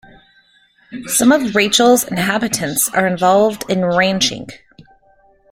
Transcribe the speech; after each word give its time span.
Some 1.05 1.31
of 1.31 1.55
Rachel's 1.55 2.05
inhabitants 2.07 2.89
are 2.89 3.05
involved 3.05 3.65
in 3.69 3.85
ranching. 3.85 4.49